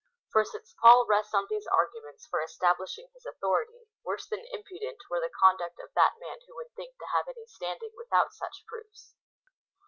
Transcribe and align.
For 0.31 0.43
since 0.43 0.73
Paul 0.81 1.05
rests 1.07 1.31
on 1.35 1.45
these 1.47 1.67
arguments 1.67 2.25
for 2.25 2.41
establishing 2.41 3.09
his 3.13 3.23
authority, 3.23 3.85
worse 4.03 4.25
than 4.27 4.39
impu 4.51 4.79
dent 4.79 4.97
were 5.11 5.19
the 5.19 5.29
conduct 5.39 5.79
of 5.79 5.93
that 5.93 6.13
man 6.19 6.39
who 6.47 6.55
would 6.55 6.73
think 6.75 6.97
to 6.97 7.05
have 7.13 7.27
any 7.27 7.45
standing 7.45 7.91
without 7.95 8.33
such 8.33 8.63
proofs. 8.65 9.13